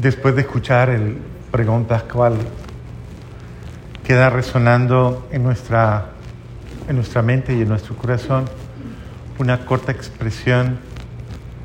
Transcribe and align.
después 0.00 0.34
de 0.34 0.42
escuchar 0.42 0.88
el 0.90 1.18
pregón 1.50 1.84
pascual, 1.84 2.34
queda 4.04 4.30
resonando 4.30 5.28
en 5.30 5.42
nuestra, 5.42 6.06
en 6.88 6.96
nuestra 6.96 7.22
mente 7.22 7.54
y 7.54 7.62
en 7.62 7.68
nuestro 7.68 7.96
corazón 7.96 8.46
una 9.38 9.64
corta 9.64 9.92
expresión 9.92 10.78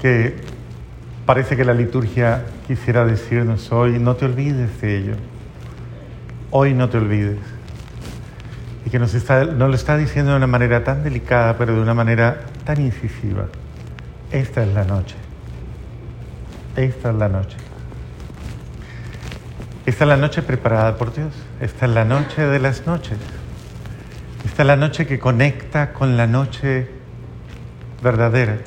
que 0.02 0.36
parece 1.26 1.56
que 1.56 1.66
la 1.66 1.74
liturgia 1.74 2.46
quisiera 2.68 3.06
decirnos 3.06 3.72
hoy, 3.72 4.00
no 4.00 4.16
te 4.16 4.26
olvides 4.26 4.82
de 4.82 4.98
ello, 4.98 5.16
hoy 6.52 6.74
no 6.74 6.90
te 6.90 6.98
olvides. 6.98 7.40
Y 8.86 8.90
que 8.92 9.00
nos, 9.00 9.16
está, 9.16 9.46
nos 9.46 9.70
lo 9.70 9.76
está 9.76 9.98
diciendo 9.98 10.32
de 10.32 10.38
una 10.38 10.48
manera 10.48 10.84
tan 10.84 11.04
delicada, 11.04 11.58
pero 11.58 11.74
de 11.74 11.82
una 11.82 11.96
manera 11.96 12.42
tan 12.66 12.80
incisiva. 12.80 13.46
Esta 14.32 14.64
es 14.64 14.74
la 14.74 14.84
noche. 14.84 15.16
Esta 16.76 17.10
es 17.10 17.16
la 17.16 17.30
noche. 17.30 17.65
Esta 19.86 20.04
es 20.04 20.08
la 20.08 20.18
noche 20.18 20.42
preparada 20.42 20.98
por 20.98 21.14
Dios. 21.14 21.32
Esta 21.62 21.86
es 21.86 21.92
la 21.92 22.06
noche 22.06 22.42
de 22.42 22.60
las 22.60 22.88
noches. 22.88 23.20
Esta 24.44 24.64
es 24.64 24.68
la 24.68 24.76
noche 24.76 25.06
que 25.06 25.20
conecta 25.20 25.94
con 25.94 26.18
la 26.18 26.26
noche 26.26 26.90
verdadera. 28.02 28.58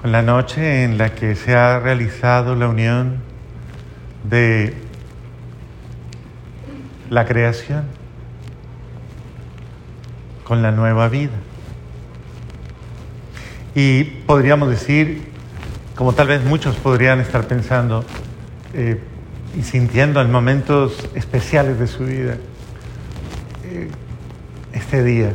Con 0.00 0.12
la 0.12 0.22
noche 0.22 0.84
en 0.84 0.96
la 0.96 1.12
que 1.12 1.34
se 1.34 1.56
ha 1.56 1.80
realizado 1.80 2.54
la 2.54 2.68
unión 2.68 3.18
de 4.22 4.74
la 7.10 7.24
creación 7.24 7.84
con 10.44 10.62
la 10.62 10.70
nueva 10.70 11.08
vida. 11.08 11.34
Y 13.74 14.04
podríamos 14.04 14.70
decir, 14.70 15.32
como 15.96 16.12
tal 16.12 16.28
vez 16.28 16.44
muchos 16.44 16.76
podrían 16.76 17.18
estar 17.20 17.46
pensando, 17.48 18.04
eh, 18.74 19.00
y 19.56 19.62
sintiendo 19.62 20.20
en 20.20 20.30
momentos 20.30 21.08
especiales 21.14 21.78
de 21.78 21.86
su 21.86 22.04
vida. 22.04 22.36
Eh, 23.64 23.88
este 24.72 25.02
día, 25.02 25.32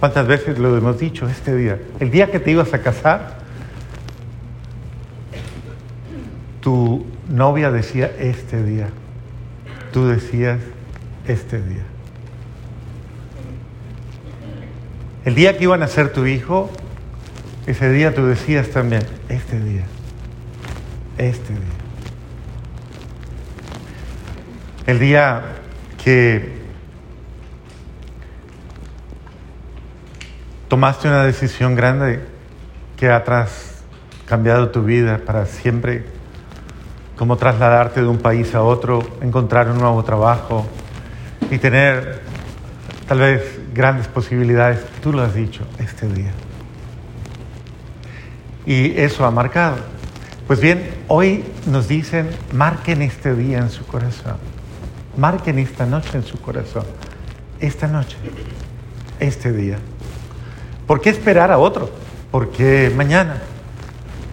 ¿cuántas 0.00 0.26
veces 0.26 0.58
lo 0.58 0.76
hemos 0.76 0.98
dicho? 0.98 1.28
Este 1.28 1.54
día, 1.54 1.78
el 2.00 2.10
día 2.10 2.30
que 2.30 2.40
te 2.40 2.50
ibas 2.50 2.74
a 2.74 2.82
casar, 2.82 3.38
tu 6.60 7.06
novia 7.28 7.70
decía 7.70 8.10
este 8.18 8.62
día, 8.62 8.88
tú 9.92 10.06
decías 10.06 10.58
este 11.26 11.62
día. 11.62 11.84
El 15.24 15.34
día 15.36 15.56
que 15.56 15.64
iban 15.64 15.82
a 15.82 15.86
ser 15.86 16.12
tu 16.12 16.26
hijo, 16.26 16.68
ese 17.66 17.90
día 17.90 18.14
tú 18.14 18.26
decías 18.26 18.68
también, 18.70 19.02
este 19.28 19.60
día, 19.60 19.84
este 21.16 21.52
día. 21.52 21.81
El 24.84 24.98
día 24.98 25.42
que 26.02 26.60
tomaste 30.66 31.06
una 31.06 31.22
decisión 31.22 31.76
grande 31.76 32.20
que 32.96 33.08
ha 33.08 33.22
cambiado 34.26 34.70
tu 34.70 34.82
vida 34.82 35.18
para 35.24 35.46
siempre, 35.46 36.04
como 37.16 37.36
trasladarte 37.36 38.00
de 38.00 38.08
un 38.08 38.18
país 38.18 38.56
a 38.56 38.62
otro, 38.62 39.06
encontrar 39.20 39.68
un 39.68 39.78
nuevo 39.78 40.02
trabajo 40.02 40.66
y 41.48 41.58
tener 41.58 42.20
tal 43.06 43.20
vez 43.20 43.60
grandes 43.72 44.08
posibilidades, 44.08 44.84
tú 45.00 45.12
lo 45.12 45.22
has 45.22 45.34
dicho 45.34 45.64
este 45.78 46.08
día. 46.08 46.32
Y 48.66 48.98
eso 48.98 49.24
ha 49.24 49.30
marcado. 49.30 49.76
Pues 50.48 50.60
bien, 50.60 50.90
hoy 51.06 51.44
nos 51.66 51.86
dicen, 51.86 52.28
marquen 52.52 53.00
este 53.02 53.34
día 53.36 53.58
en 53.58 53.70
su 53.70 53.86
corazón. 53.86 54.38
Marquen 55.16 55.58
esta 55.58 55.84
noche 55.84 56.10
en 56.14 56.24
su 56.24 56.40
corazón. 56.40 56.84
Esta 57.60 57.86
noche, 57.86 58.16
este 59.20 59.52
día. 59.52 59.78
¿Por 60.86 61.00
qué 61.00 61.10
esperar 61.10 61.52
a 61.52 61.58
otro? 61.58 61.90
¿Por 62.30 62.50
qué 62.50 62.90
mañana? 62.94 63.42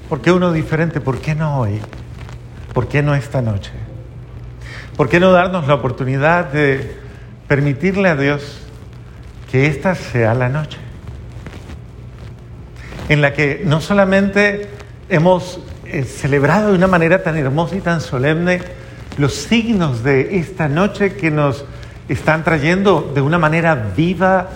¿Por 0.07 0.21
qué 0.21 0.31
uno 0.31 0.51
diferente? 0.51 1.01
¿Por 1.01 1.19
qué 1.19 1.35
no 1.35 1.59
hoy? 1.59 1.79
¿Por 2.73 2.87
qué 2.87 3.03
no 3.03 3.13
esta 3.13 3.41
noche? 3.41 3.71
¿Por 4.95 5.09
qué 5.09 5.19
no 5.19 5.31
darnos 5.31 5.67
la 5.67 5.75
oportunidad 5.75 6.45
de 6.45 6.97
permitirle 7.47 8.09
a 8.09 8.15
Dios 8.15 8.61
que 9.51 9.67
esta 9.67 9.95
sea 9.95 10.33
la 10.33 10.49
noche? 10.49 10.77
En 13.09 13.21
la 13.21 13.33
que 13.33 13.61
no 13.65 13.81
solamente 13.81 14.69
hemos 15.09 15.59
eh, 15.85 16.03
celebrado 16.03 16.69
de 16.69 16.77
una 16.77 16.87
manera 16.87 17.21
tan 17.21 17.37
hermosa 17.37 17.75
y 17.75 17.81
tan 17.81 18.01
solemne 18.01 18.61
los 19.19 19.33
signos 19.33 20.01
de 20.01 20.39
esta 20.39 20.69
noche 20.69 21.15
que 21.15 21.29
nos 21.29 21.65
están 22.07 22.45
trayendo 22.45 23.11
de 23.13 23.19
una 23.19 23.37
manera 23.37 23.75
viva 23.75 24.49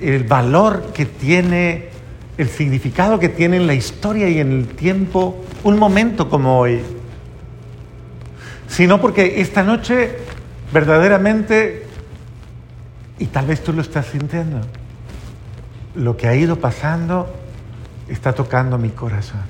el 0.00 0.24
valor 0.24 0.92
que 0.94 1.04
tiene, 1.04 1.90
el 2.38 2.48
significado 2.48 3.18
que 3.18 3.28
tiene 3.28 3.58
en 3.58 3.66
la 3.66 3.74
historia 3.74 4.26
y 4.30 4.40
en 4.40 4.52
el 4.52 4.68
tiempo 4.68 5.44
un 5.62 5.78
momento 5.78 6.30
como 6.30 6.58
hoy, 6.58 6.80
sino 8.66 8.98
porque 8.98 9.42
esta 9.42 9.62
noche 9.62 10.16
verdaderamente, 10.72 11.86
y 13.18 13.26
tal 13.26 13.46
vez 13.46 13.62
tú 13.62 13.74
lo 13.74 13.82
estás 13.82 14.06
sintiendo, 14.06 14.62
lo 15.94 16.16
que 16.16 16.28
ha 16.28 16.34
ido 16.34 16.56
pasando 16.56 17.30
está 18.08 18.32
tocando 18.32 18.78
mi 18.78 18.88
corazón, 18.88 19.42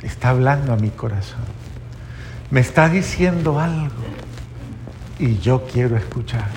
está 0.00 0.28
hablando 0.28 0.72
a 0.72 0.76
mi 0.76 0.90
corazón 0.90 1.57
me 2.50 2.60
está 2.60 2.88
diciendo 2.88 3.60
algo 3.60 4.04
y 5.18 5.38
yo 5.38 5.66
quiero 5.70 5.96
escuchar. 5.96 6.48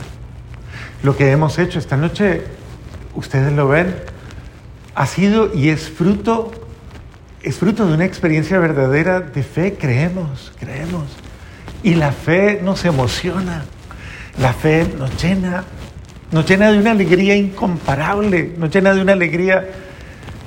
Lo 1.04 1.18
que 1.18 1.32
hemos 1.32 1.58
hecho 1.60 1.80
esta 1.80 1.98
noche, 1.98 2.44
ustedes 3.16 3.52
lo 3.54 3.68
ven, 3.68 3.96
ha 4.96 5.06
sido 5.06 5.54
y 5.54 5.70
es 5.70 5.90
fruto, 5.90 6.52
es 7.42 7.58
fruto 7.58 7.86
de 7.88 7.94
una 7.94 8.06
experiencia 8.06 8.60
verdadera 8.60 9.20
de 9.20 9.44
fe. 9.44 9.76
Creemos, 9.80 10.52
creemos. 10.60 11.06
Y 11.84 11.96
la 11.96 12.12
fe 12.12 12.62
nos 12.64 12.86
emociona, 12.86 13.66
la 14.40 14.54
fe 14.54 14.88
nos 14.98 15.22
llena, 15.22 15.64
nos 16.32 16.48
llena 16.48 16.72
de 16.72 16.78
una 16.78 16.92
alegría 16.92 17.36
incomparable, 17.36 18.54
nos 18.58 18.70
llena 18.70 18.94
de 18.94 19.02
una 19.02 19.14
alegría, 19.14 19.68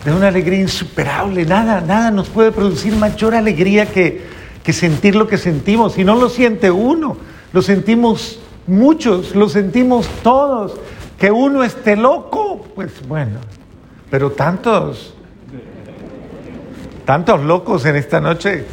de 0.04 0.12
una 0.12 0.28
alegría 0.28 0.60
insuperable. 0.60 1.44
Nada, 1.44 1.80
nada 1.80 2.12
nos 2.12 2.28
puede 2.28 2.52
producir 2.52 2.94
mayor 2.94 3.34
alegría 3.34 3.86
que 3.86 4.43
que 4.64 4.72
sentir 4.72 5.14
lo 5.14 5.28
que 5.28 5.38
sentimos. 5.38 5.96
Y 5.98 6.04
no 6.04 6.16
lo 6.16 6.28
siente 6.28 6.72
uno, 6.72 7.16
lo 7.52 7.62
sentimos 7.62 8.40
muchos, 8.66 9.36
lo 9.36 9.48
sentimos 9.48 10.08
todos. 10.24 10.80
Que 11.18 11.30
uno 11.30 11.62
esté 11.62 11.94
loco, 11.94 12.66
pues 12.74 13.06
bueno, 13.06 13.38
pero 14.10 14.32
tantos, 14.32 15.14
tantos 17.04 17.44
locos 17.44 17.84
en 17.84 17.94
esta 17.94 18.20
noche. 18.20 18.64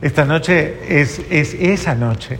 Esta 0.00 0.24
noche 0.24 1.00
es, 1.00 1.20
es 1.30 1.54
esa 1.54 1.96
noche. 1.96 2.38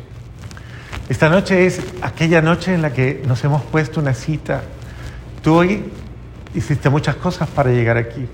Esta 1.09 1.28
noche 1.28 1.66
es 1.66 1.81
aquella 2.03 2.41
noche 2.43 2.75
en 2.75 2.82
la 2.82 2.93
que 2.93 3.22
nos 3.27 3.43
hemos 3.43 3.62
puesto 3.62 4.00
una 4.00 4.15
cita. 4.15 4.62
Tú 5.43 5.54
hoy 5.54 5.84
hiciste 6.54 6.88
muchas 6.91 7.16
cosas 7.16 7.48
para 7.48 7.71
llegar 7.71 7.97
aquí 7.97 8.28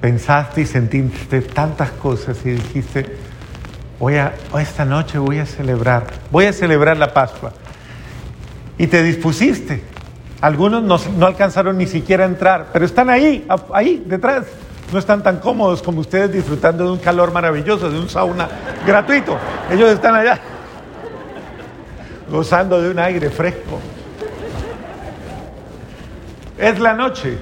pensaste 0.00 0.62
y 0.62 0.66
sentiste 0.66 1.42
tantas 1.42 1.90
cosas 1.90 2.38
y 2.44 2.50
dijiste, 2.50 3.16
voy 3.98 4.16
a, 4.16 4.34
esta 4.58 4.84
noche 4.84 5.18
voy 5.18 5.38
a 5.38 5.46
celebrar, 5.46 6.06
voy 6.30 6.46
a 6.46 6.52
celebrar 6.52 6.96
la 6.96 7.12
Pascua. 7.12 7.52
Y 8.78 8.86
te 8.86 9.02
dispusiste. 9.02 9.82
Algunos 10.40 10.82
no, 10.82 10.98
no 11.18 11.26
alcanzaron 11.26 11.76
ni 11.76 11.86
siquiera 11.86 12.24
a 12.24 12.26
entrar, 12.26 12.68
pero 12.72 12.86
están 12.86 13.10
ahí, 13.10 13.46
ahí, 13.74 14.02
detrás. 14.06 14.46
No 14.90 14.98
están 14.98 15.22
tan 15.22 15.38
cómodos 15.38 15.82
como 15.82 16.00
ustedes 16.00 16.32
disfrutando 16.32 16.84
de 16.84 16.90
un 16.92 16.98
calor 16.98 17.30
maravilloso, 17.30 17.90
de 17.90 17.98
un 17.98 18.08
sauna 18.08 18.48
gratuito. 18.86 19.38
Ellos 19.70 19.90
están 19.90 20.14
allá, 20.14 20.40
gozando 22.28 22.80
de 22.80 22.90
un 22.90 22.98
aire 22.98 23.28
fresco. 23.30 23.78
Es 26.58 26.80
la 26.80 26.94
noche. 26.94 27.38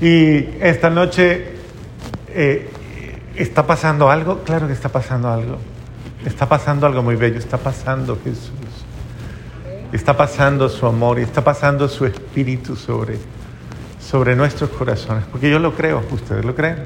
Y 0.00 0.48
esta 0.60 0.90
noche 0.90 1.54
eh, 2.28 2.68
está 3.36 3.66
pasando 3.66 4.10
algo, 4.10 4.40
claro 4.40 4.66
que 4.66 4.72
está 4.72 4.88
pasando 4.88 5.28
algo. 5.28 5.58
Está 6.24 6.48
pasando 6.48 6.86
algo 6.86 7.02
muy 7.02 7.16
bello, 7.16 7.38
está 7.38 7.58
pasando 7.58 8.18
Jesús. 8.22 8.50
Está 9.92 10.16
pasando 10.16 10.68
su 10.68 10.86
amor 10.86 11.18
y 11.18 11.22
está 11.22 11.44
pasando 11.44 11.88
su 11.88 12.06
espíritu 12.06 12.76
sobre, 12.76 13.18
sobre 14.00 14.34
nuestros 14.34 14.70
corazones. 14.70 15.24
Porque 15.30 15.50
yo 15.50 15.58
lo 15.58 15.74
creo, 15.74 16.02
¿ustedes 16.10 16.44
lo 16.44 16.54
creen? 16.54 16.78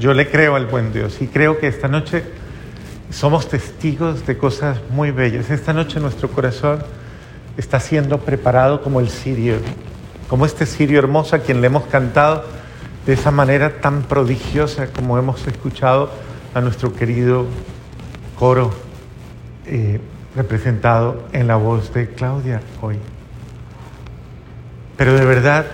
Yo 0.00 0.14
le 0.14 0.28
creo 0.30 0.56
al 0.56 0.66
buen 0.66 0.92
Dios 0.92 1.20
y 1.20 1.26
creo 1.26 1.58
que 1.58 1.66
esta 1.66 1.88
noche 1.88 2.22
Somos 3.10 3.48
testigos 3.48 4.26
de 4.26 4.36
cosas 4.36 4.78
muy 4.90 5.12
bellas. 5.12 5.50
Esta 5.50 5.72
noche 5.72 5.98
nuestro 5.98 6.28
corazón 6.28 6.82
está 7.56 7.80
siendo 7.80 8.18
preparado 8.18 8.82
como 8.82 9.00
el 9.00 9.08
sirio, 9.08 9.56
como 10.28 10.46
este 10.46 10.66
sirio 10.66 10.98
hermoso 10.98 11.36
a 11.36 11.40
quien 11.40 11.60
le 11.60 11.66
hemos 11.68 11.84
cantado 11.84 12.44
de 13.06 13.14
esa 13.14 13.30
manera 13.30 13.80
tan 13.80 14.02
prodigiosa 14.02 14.88
como 14.88 15.18
hemos 15.18 15.46
escuchado 15.46 16.10
a 16.54 16.60
nuestro 16.60 16.94
querido 16.94 17.46
coro 18.38 18.70
eh, 19.66 20.00
representado 20.36 21.24
en 21.32 21.46
la 21.46 21.56
voz 21.56 21.92
de 21.92 22.08
Claudia 22.08 22.60
hoy. 22.82 22.98
Pero 24.96 25.14
de 25.14 25.24
verdad 25.24 25.66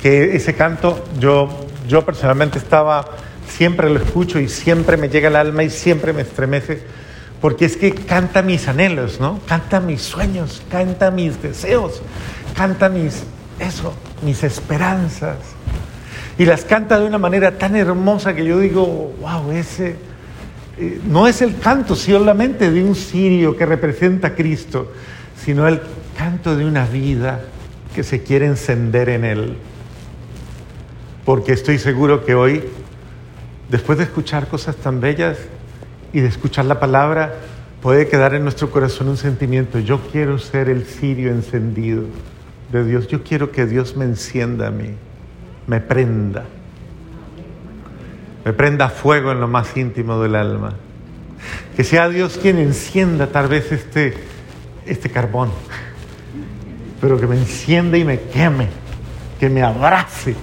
que 0.00 0.36
ese 0.36 0.54
canto 0.54 1.04
yo, 1.18 1.48
yo 1.86 2.04
personalmente 2.04 2.58
estaba, 2.58 3.04
siempre 3.46 3.90
lo 3.90 4.00
escucho 4.00 4.38
y 4.38 4.48
siempre 4.48 4.96
me 4.96 5.08
llega 5.08 5.28
al 5.28 5.36
alma 5.36 5.62
y 5.62 5.70
siempre 5.70 6.12
me 6.12 6.22
estremece, 6.22 6.82
porque 7.40 7.66
es 7.66 7.76
que 7.76 7.92
canta 7.92 8.42
mis 8.42 8.68
anhelos, 8.68 9.20
¿no? 9.20 9.40
Canta 9.46 9.80
mis 9.80 10.02
sueños, 10.02 10.62
canta 10.70 11.10
mis 11.10 11.42
deseos, 11.42 12.00
canta 12.56 12.88
mis, 12.88 13.24
eso, 13.60 13.94
mis 14.24 14.42
esperanzas. 14.42 15.36
Y 16.38 16.46
las 16.46 16.64
canta 16.64 16.98
de 16.98 17.06
una 17.06 17.18
manera 17.18 17.58
tan 17.58 17.76
hermosa 17.76 18.34
que 18.34 18.44
yo 18.44 18.58
digo, 18.58 19.12
wow, 19.20 19.52
ese 19.52 19.96
eh, 20.78 21.00
no 21.06 21.28
es 21.28 21.42
el 21.42 21.58
canto 21.58 21.94
solamente 21.94 22.70
de 22.70 22.82
un 22.82 22.94
sirio 22.94 23.56
que 23.56 23.66
representa 23.66 24.28
a 24.28 24.34
Cristo, 24.34 24.92
sino 25.36 25.68
el 25.68 25.80
canto 26.16 26.56
de 26.56 26.64
una 26.64 26.86
vida 26.86 27.42
que 27.94 28.02
se 28.02 28.22
quiere 28.22 28.46
encender 28.46 29.10
en 29.10 29.24
Él. 29.24 29.56
Porque 31.26 31.52
estoy 31.52 31.78
seguro 31.78 32.24
que 32.24 32.34
hoy, 32.34 32.64
después 33.68 33.98
de 33.98 34.04
escuchar 34.04 34.48
cosas 34.48 34.76
tan 34.76 35.00
bellas 35.00 35.36
y 36.14 36.20
de 36.20 36.28
escuchar 36.28 36.64
la 36.64 36.80
palabra, 36.80 37.34
puede 37.82 38.08
quedar 38.08 38.34
en 38.34 38.42
nuestro 38.42 38.70
corazón 38.70 39.08
un 39.08 39.16
sentimiento, 39.18 39.78
yo 39.78 40.00
quiero 40.10 40.38
ser 40.38 40.70
el 40.70 40.84
cirio 40.84 41.30
encendido 41.30 42.04
de 42.70 42.84
Dios, 42.84 43.08
yo 43.08 43.22
quiero 43.22 43.50
que 43.50 43.66
Dios 43.66 43.96
me 43.96 44.04
encienda 44.04 44.68
a 44.68 44.70
mí, 44.70 44.94
me 45.66 45.80
prenda, 45.80 46.44
me 48.44 48.52
prenda 48.52 48.88
fuego 48.88 49.32
en 49.32 49.40
lo 49.40 49.48
más 49.48 49.76
íntimo 49.76 50.20
del 50.20 50.34
alma. 50.34 50.74
Que 51.74 51.84
sea 51.84 52.08
Dios 52.08 52.38
quien 52.40 52.58
encienda 52.58 53.26
tal 53.28 53.48
vez 53.48 53.72
este, 53.72 54.14
este 54.86 55.10
carbón 55.10 55.50
pero 57.00 57.18
que 57.18 57.26
me 57.26 57.36
encienda 57.36 57.96
y 57.96 58.04
me 58.04 58.20
queme, 58.20 58.68
que 59.38 59.48
me 59.48 59.62
abrace. 59.62 60.34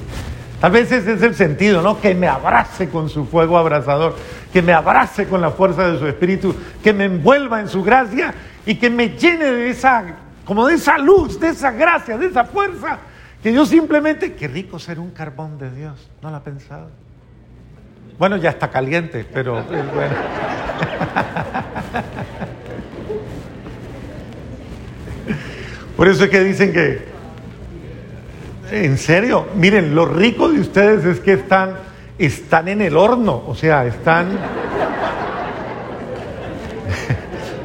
A 0.62 0.70
veces 0.70 1.06
es 1.06 1.22
el 1.22 1.36
sentido, 1.36 1.84
¿no? 1.84 2.02
Que 2.02 2.16
me 2.16 2.28
abrace 2.28 2.90
con 2.90 3.10
su 3.10 3.26
fuego 3.26 3.58
abrasador, 3.58 4.16
que 4.52 4.62
me 4.64 4.74
abrace 4.74 5.28
con 5.28 5.40
la 5.40 5.52
fuerza 5.52 5.88
de 5.88 6.00
su 6.00 6.08
espíritu, 6.08 6.56
que 6.84 6.94
me 6.94 7.06
envuelva 7.06 7.60
en 7.60 7.68
su 7.68 7.84
gracia 7.84 8.34
y 8.66 8.76
que 8.76 8.90
me 8.90 9.10
llene 9.10 9.46
de 9.46 9.70
esa, 9.70 10.04
como 10.48 10.66
de 10.66 10.76
esa 10.76 10.98
luz, 10.98 11.38
de 11.42 11.50
esa 11.50 11.72
gracia, 11.72 12.18
de 12.18 12.28
esa 12.28 12.46
fuerza, 12.46 13.00
que 13.44 13.52
yo 13.52 13.66
simplemente, 13.66 14.34
qué 14.34 14.48
rico 14.48 14.80
ser 14.80 14.98
un 14.98 15.12
carbón 15.12 15.58
de 15.58 15.70
Dios, 15.70 16.10
¿no 16.22 16.30
lo 16.30 16.38
ha 16.38 16.44
pensado? 16.44 16.88
Bueno, 18.18 18.38
ya 18.38 18.52
está 18.52 18.72
caliente, 18.72 19.28
pero 19.32 19.60
es 19.60 19.68
bueno. 19.68 20.16
Por 25.98 26.08
eso 26.08 26.24
es 26.24 26.30
que 26.30 26.42
dicen 26.42 26.72
que, 26.72 27.06
en 28.72 28.98
serio, 28.98 29.50
miren, 29.54 29.94
lo 29.94 30.06
rico 30.06 30.50
de 30.50 30.62
ustedes 30.62 31.04
es 31.04 31.20
que 31.20 31.34
están, 31.34 31.72
están 32.18 32.70
en 32.70 32.82
el 32.82 32.96
horno, 32.96 33.44
o 33.46 33.54
sea, 33.54 33.86
están... 33.86 34.30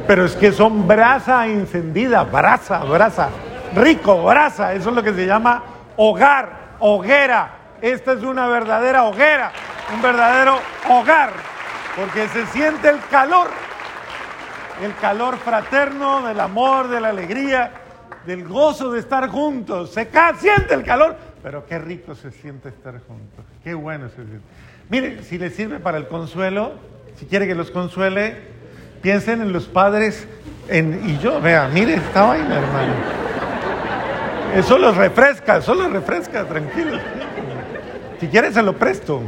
Pero 0.07 0.25
es 0.25 0.35
que 0.35 0.51
son 0.51 0.87
brasa 0.87 1.47
encendida, 1.47 2.23
brasa, 2.23 2.83
brasa, 2.83 3.29
rico, 3.75 4.23
brasa, 4.23 4.73
eso 4.73 4.89
es 4.89 4.95
lo 4.95 5.03
que 5.03 5.13
se 5.13 5.25
llama 5.25 5.63
hogar, 5.95 6.75
hoguera. 6.79 7.51
Esta 7.81 8.13
es 8.13 8.23
una 8.23 8.47
verdadera 8.47 9.03
hoguera, 9.03 9.51
un 9.93 10.01
verdadero 10.01 10.57
hogar, 10.89 11.31
porque 11.95 12.27
se 12.29 12.45
siente 12.47 12.89
el 12.89 12.99
calor, 13.09 13.47
el 14.81 14.93
calor 14.95 15.37
fraterno 15.37 16.21
del 16.21 16.39
amor, 16.39 16.89
de 16.89 17.01
la 17.01 17.09
alegría 17.09 17.71
del 18.25 18.47
gozo 18.47 18.91
de 18.91 18.99
estar 18.99 19.27
juntos. 19.29 19.91
Se 19.91 20.09
siente 20.39 20.73
el 20.73 20.83
calor, 20.83 21.15
pero 21.41 21.65
qué 21.65 21.79
rico 21.79 22.15
se 22.15 22.31
siente 22.31 22.69
estar 22.69 22.99
juntos. 23.05 23.45
Qué 23.63 23.73
bueno 23.73 24.09
se 24.09 24.15
siente. 24.15 24.41
Mire, 24.89 25.23
si 25.23 25.37
le 25.37 25.49
sirve 25.49 25.79
para 25.79 25.97
el 25.97 26.07
consuelo, 26.07 26.73
si 27.15 27.25
quiere 27.25 27.47
que 27.47 27.55
los 27.55 27.71
consuele, 27.71 28.52
piensen 29.03 29.41
en 29.41 29.53
los 29.53 29.65
padres. 29.65 30.25
En, 30.67 31.07
y 31.07 31.19
yo, 31.19 31.39
vea, 31.39 31.69
mire 31.71 31.95
esta 31.95 32.23
vaina, 32.23 32.55
hermano. 32.55 32.93
Eso 34.55 34.77
los 34.77 34.95
refresca, 34.95 35.57
eso 35.57 35.75
los 35.75 35.91
refresca, 35.91 36.45
tranquilo. 36.45 36.97
Si 38.19 38.27
quiere, 38.27 38.51
se 38.51 38.63
lo 38.63 38.73
presto. 38.73 39.21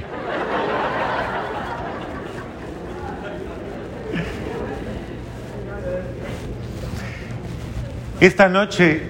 Esta 8.22 8.48
noche 8.48 9.10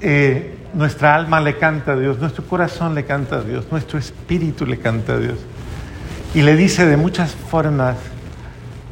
eh, 0.00 0.56
nuestra 0.74 1.14
alma 1.14 1.40
le 1.40 1.56
canta 1.56 1.92
a 1.92 1.96
Dios, 1.96 2.18
nuestro 2.18 2.44
corazón 2.44 2.96
le 2.96 3.04
canta 3.04 3.36
a 3.36 3.42
Dios, 3.42 3.66
nuestro 3.70 3.98
espíritu 3.98 4.66
le 4.66 4.78
canta 4.78 5.12
a 5.12 5.18
Dios. 5.18 5.38
Y 6.34 6.42
le 6.42 6.56
dice 6.56 6.84
de 6.84 6.96
muchas 6.96 7.32
formas, 7.32 7.96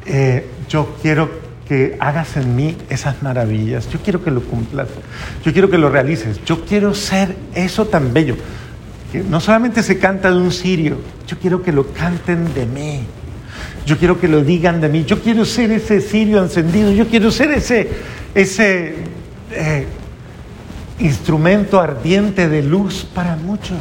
eh, 0.05 0.47
yo 0.69 0.95
quiero 1.01 1.29
que 1.67 1.97
hagas 1.99 2.37
en 2.37 2.55
mí 2.55 2.77
esas 2.89 3.21
maravillas, 3.21 3.89
yo 3.91 3.99
quiero 3.99 4.23
que 4.23 4.31
lo 4.31 4.41
cumplas, 4.41 4.87
yo 5.43 5.53
quiero 5.53 5.69
que 5.69 5.77
lo 5.77 5.89
realices, 5.89 6.39
yo 6.45 6.65
quiero 6.65 6.93
ser 6.93 7.35
eso 7.53 7.87
tan 7.87 8.13
bello. 8.13 8.35
Que 9.11 9.19
no 9.19 9.39
solamente 9.39 9.83
se 9.83 9.97
canta 9.97 10.31
de 10.31 10.37
un 10.37 10.51
sirio, 10.51 10.97
yo 11.27 11.37
quiero 11.37 11.61
que 11.61 11.71
lo 11.71 11.91
canten 11.93 12.53
de 12.53 12.65
mí. 12.65 13.01
Yo 13.85 13.97
quiero 13.97 14.19
que 14.19 14.27
lo 14.27 14.43
digan 14.43 14.81
de 14.81 14.89
mí. 14.89 15.03
Yo 15.03 15.19
quiero 15.21 15.45
ser 15.45 15.71
ese 15.71 15.99
sirio 15.99 16.43
encendido. 16.43 16.91
Yo 16.91 17.07
quiero 17.07 17.31
ser 17.31 17.51
ese, 17.51 17.89
ese 18.35 18.95
eh, 19.51 19.87
instrumento 20.99 21.79
ardiente 21.79 22.49
de 22.49 22.61
luz 22.61 23.07
para 23.13 23.35
muchos. 23.35 23.77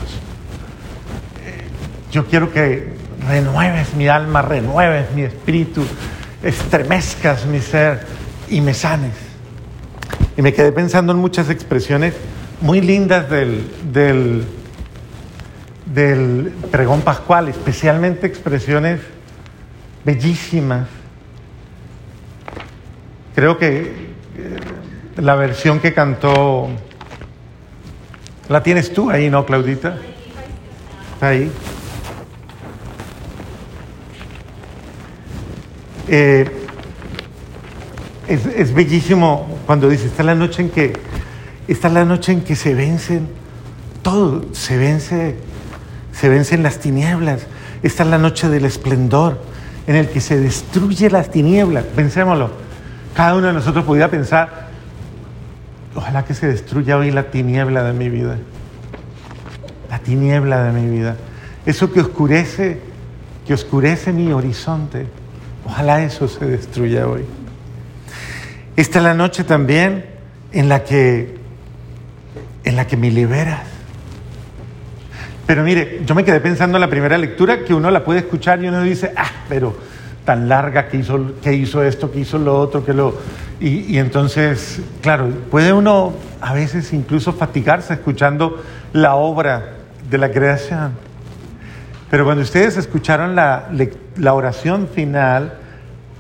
Eh, 1.45 1.65
yo 2.11 2.27
quiero 2.27 2.51
que 2.51 2.89
renueves 3.29 3.95
mi 3.95 4.09
alma, 4.09 4.41
renueves 4.41 5.13
mi 5.15 5.23
espíritu, 5.23 5.85
estremezcas 6.43 7.47
mi 7.47 7.61
ser 7.61 8.01
y 8.49 8.61
me 8.61 8.75
sanes. 8.75 9.15
Y 10.37 10.43
me 10.43 10.53
quedé 10.53 10.73
pensando 10.73 11.13
en 11.13 11.19
muchas 11.19 11.51
expresiones 11.51 12.15
muy 12.61 12.81
lindas 12.81 13.29
del, 13.29 13.69
del, 13.93 14.45
del 15.87 16.53
pregón 16.71 17.03
pascual, 17.03 17.49
especialmente 17.49 18.27
expresiones 18.27 19.01
bellísimas. 20.05 20.89
Creo 23.35 23.59
que 23.59 24.09
la 25.17 25.35
versión 25.35 25.81
que 25.81 25.93
cantó, 25.93 26.69
la 28.49 28.63
tienes 28.63 28.93
tú 28.93 29.11
ahí, 29.11 29.31
¿no, 29.31 29.45
Claudita? 29.45 29.99
ahí. 31.21 31.51
Eh, 36.09 36.51
es, 38.27 38.75
bellísimo 38.75 39.47
cuando 39.67 39.89
dice, 39.89 40.07
esta 40.07 40.23
es 40.23 40.27
la 40.27 40.35
noche 40.35 40.63
en 40.63 40.71
que, 40.71 40.93
esta 41.67 41.89
es 41.89 41.95
la 41.95 42.05
noche 42.05 42.33
en 42.33 42.43
que 42.43 42.57
se 42.57 42.75
vencen 42.75 43.29
todo, 44.03 44.45
se 44.53 44.77
vence, 44.77 45.37
se 46.13 46.29
vencen 46.29 46.63
las 46.63 46.79
tinieblas. 46.79 47.47
Esta 47.83 48.03
es 48.03 48.09
la 48.09 48.19
noche 48.19 48.49
del 48.49 48.65
esplendor 48.65 49.41
en 49.87 49.97
el 49.97 50.09
que 50.09 50.21
se 50.21 50.39
destruye 50.39 51.11
las 51.11 51.31
tinieblas. 51.31 51.85
Pensémoslo. 51.85 52.51
Cada 53.15 53.35
uno 53.35 53.47
de 53.49 53.53
nosotros 53.53 53.85
pudiera 53.85 54.11
pensar, 54.11 54.69
Ojalá 55.99 56.25
que 56.25 56.33
se 56.33 56.47
destruya 56.47 56.97
hoy 56.97 57.11
la 57.11 57.25
tiniebla 57.25 57.83
de 57.83 57.93
mi 57.93 58.09
vida. 58.09 58.39
La 59.91 59.99
tiniebla 59.99 60.63
de 60.63 60.81
mi 60.81 60.89
vida. 60.89 61.17
Eso 61.67 61.91
que 61.93 62.01
oscurece, 62.01 62.79
que 63.45 63.53
oscurece 63.53 64.13
mi 64.13 64.33
horizonte. 64.33 65.09
Ojalá 65.69 66.03
eso 66.03 66.27
se 66.29 66.45
destruya 66.47 67.07
hoy. 67.07 67.25
Esta 68.77 68.99
es 68.99 69.05
la 69.05 69.15
noche 69.15 69.45
también 69.45 70.07
en 70.53 70.69
la 70.69 70.83
que 70.83 71.37
en 72.65 72.77
la 72.77 72.87
que 72.87 72.97
me 72.97 73.11
liberas. 73.11 73.61
Pero 75.47 75.63
mire, 75.63 76.03
yo 76.05 76.15
me 76.15 76.25
quedé 76.25 76.41
pensando 76.41 76.77
en 76.77 76.81
la 76.81 76.91
primera 76.91 77.17
lectura 77.17 77.65
que 77.65 77.73
uno 77.73 77.91
la 77.91 78.05
puede 78.05 78.21
escuchar 78.21 78.63
y 78.63 78.69
uno 78.69 78.83
dice, 78.83 79.13
ah, 79.17 79.31
pero 79.49 79.75
tan 80.25 80.49
larga 80.49 80.89
que 80.89 80.99
hizo, 80.99 81.41
que 81.41 81.55
hizo 81.55 81.83
esto, 81.83 82.11
que 82.11 82.21
hizo 82.21 82.39
lo 82.39 82.59
otro, 82.59 82.85
que 82.85 82.93
lo 82.93 83.15
y, 83.61 83.99
entonces, 83.99 84.81
claro, 85.01 85.31
puede 85.51 85.73
uno 85.73 86.15
a 86.41 86.55
veces 86.55 86.93
incluso 86.93 87.33
fatigarse 87.33 87.95
escuchando 87.95 88.63
la 88.93 89.17
obra 89.17 89.75
de 90.09 90.19
la 90.19 90.31
creación. 90.31 90.93
Pero 92.11 92.25
cuando 92.25 92.43
ustedes 92.43 92.77
escucharon 92.77 93.35
la, 93.37 93.69
oración 94.33 94.89
final, 94.89 95.59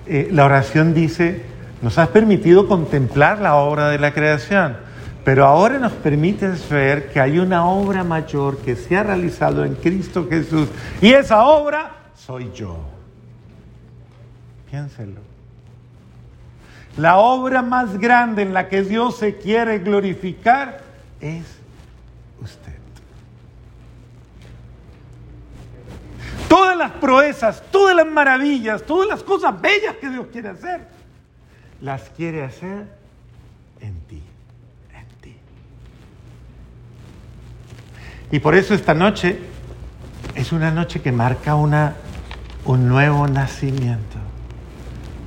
eh, 0.06 0.28
la 0.30 0.44
oración 0.44 0.92
dice, 0.92 1.42
nos 1.80 1.96
has 1.98 2.08
permitido 2.08 2.68
contemplar 2.68 3.40
la 3.40 3.56
obra 3.56 3.88
de 3.88 3.98
la 3.98 4.12
creación, 4.12 4.76
pero 5.24 5.46
ahora 5.46 5.78
nos 5.78 5.92
permites 5.92 6.68
ver 6.68 7.10
que 7.10 7.20
hay 7.20 7.38
una 7.38 7.66
obra 7.66 8.04
mayor 8.04 8.58
que 8.58 8.76
se 8.76 8.96
ha 8.96 9.02
realizado 9.02 9.64
en 9.64 9.74
Cristo 9.76 10.26
Jesús 10.28 10.68
y 11.00 11.12
esa 11.12 11.44
obra 11.44 11.92
soy 12.14 12.50
yo. 12.54 12.78
Piénselo. 14.70 15.20
La 16.98 17.18
obra 17.18 17.62
más 17.62 17.98
grande 17.98 18.42
en 18.42 18.52
la 18.52 18.68
que 18.68 18.82
Dios 18.82 19.18
se 19.18 19.36
quiere 19.36 19.78
glorificar 19.78 20.80
es 21.20 21.44
usted. 22.42 22.77
Todas 26.48 26.76
las 26.76 26.92
proezas, 26.92 27.62
todas 27.70 27.94
las 27.94 28.06
maravillas, 28.06 28.82
todas 28.84 29.08
las 29.08 29.22
cosas 29.22 29.60
bellas 29.60 29.96
que 30.00 30.08
Dios 30.08 30.26
quiere 30.32 30.48
hacer, 30.48 30.88
las 31.80 32.02
quiere 32.10 32.42
hacer 32.42 32.86
en 33.80 34.00
ti, 34.08 34.22
en 34.94 35.06
ti. 35.20 35.36
Y 38.30 38.38
por 38.40 38.54
eso 38.54 38.74
esta 38.74 38.94
noche 38.94 39.38
es 40.34 40.52
una 40.52 40.70
noche 40.70 41.02
que 41.02 41.12
marca 41.12 41.54
una, 41.54 41.96
un 42.64 42.88
nuevo 42.88 43.28
nacimiento, 43.28 44.16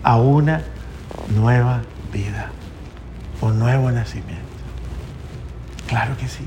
a 0.03 0.19
una 0.19 0.63
nueva 1.35 1.81
vida, 2.11 2.49
un 3.41 3.59
nuevo 3.59 3.91
nacimiento. 3.91 4.41
Claro 5.87 6.15
que 6.17 6.27
sí. 6.27 6.45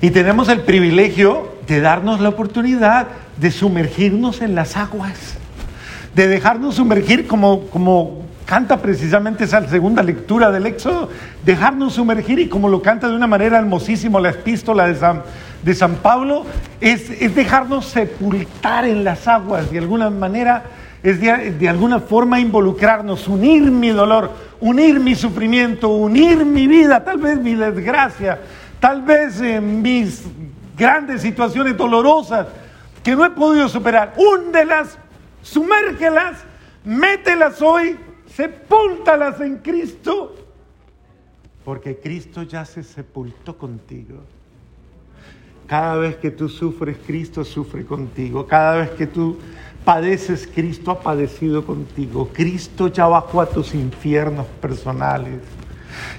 Y 0.00 0.10
tenemos 0.10 0.48
el 0.48 0.62
privilegio 0.62 1.55
de 1.66 1.80
darnos 1.80 2.20
la 2.20 2.28
oportunidad 2.28 3.08
de 3.38 3.50
sumergirnos 3.50 4.40
en 4.40 4.54
las 4.54 4.76
aguas, 4.76 5.36
de 6.14 6.28
dejarnos 6.28 6.76
sumergir 6.76 7.26
como, 7.26 7.66
como 7.68 8.26
canta 8.46 8.80
precisamente 8.80 9.44
esa 9.44 9.68
segunda 9.68 10.02
lectura 10.02 10.50
del 10.52 10.66
Éxodo, 10.66 11.10
dejarnos 11.44 11.94
sumergir 11.94 12.38
y 12.38 12.48
como 12.48 12.68
lo 12.68 12.80
canta 12.80 13.08
de 13.08 13.16
una 13.16 13.26
manera 13.26 13.58
hermosísima 13.58 14.20
la 14.20 14.30
epístola 14.30 14.86
de 14.86 14.94
San, 14.94 15.22
de 15.62 15.74
San 15.74 15.96
Pablo, 15.96 16.46
es, 16.80 17.10
es, 17.10 17.34
dejarnos 17.34 17.86
sepultar 17.86 18.84
en 18.84 19.02
las 19.02 19.26
aguas, 19.26 19.70
de 19.70 19.78
alguna 19.78 20.08
manera, 20.10 20.62
es 21.02 21.20
de, 21.20 21.52
de 21.52 21.68
alguna 21.68 21.98
forma 21.98 22.38
involucrarnos, 22.38 23.26
unir 23.26 23.62
mi 23.70 23.90
dolor, 23.90 24.30
unir 24.60 25.00
mi 25.00 25.16
sufrimiento, 25.16 25.88
unir 25.88 26.44
mi 26.44 26.68
vida, 26.68 27.04
tal 27.04 27.18
vez 27.18 27.40
mi 27.40 27.54
desgracia, 27.54 28.38
tal 28.78 29.02
vez 29.02 29.40
mis 29.60 30.22
grandes 30.76 31.22
situaciones 31.22 31.76
dolorosas 31.76 32.46
que 33.02 33.14
no 33.16 33.24
he 33.24 33.30
podido 33.30 33.68
superar. 33.68 34.14
Húndelas, 34.16 34.98
sumérgelas, 35.42 36.38
mételas 36.84 37.62
hoy, 37.62 37.96
sepúltalas 38.26 39.40
en 39.40 39.58
Cristo, 39.58 40.34
porque 41.64 41.98
Cristo 41.98 42.42
ya 42.42 42.64
se 42.64 42.82
sepultó 42.82 43.56
contigo. 43.56 44.20
Cada 45.66 45.96
vez 45.96 46.16
que 46.16 46.30
tú 46.30 46.48
sufres, 46.48 46.96
Cristo 47.04 47.44
sufre 47.44 47.84
contigo. 47.84 48.46
Cada 48.46 48.76
vez 48.76 48.90
que 48.90 49.06
tú 49.06 49.38
padeces, 49.84 50.48
Cristo 50.52 50.92
ha 50.92 51.00
padecido 51.00 51.64
contigo. 51.64 52.28
Cristo 52.32 52.86
ya 52.88 53.06
bajó 53.06 53.40
a 53.40 53.46
tus 53.46 53.74
infiernos 53.74 54.46
personales. 54.60 55.40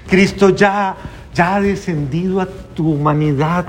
Cristo 0.06 0.50
ya, 0.50 0.96
ya 1.32 1.56
ha 1.56 1.60
descendido 1.60 2.40
a 2.40 2.46
tu 2.46 2.92
humanidad 2.92 3.66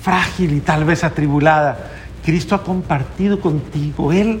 frágil 0.00 0.52
y 0.54 0.60
tal 0.60 0.84
vez 0.84 1.04
atribulada. 1.04 1.78
Cristo 2.24 2.54
ha 2.54 2.62
compartido 2.62 3.40
contigo. 3.40 4.12
Él 4.12 4.40